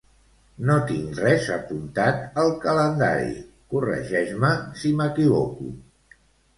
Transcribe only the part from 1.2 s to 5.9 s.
res apuntat al calendari, corregeix-me si m'equivoco.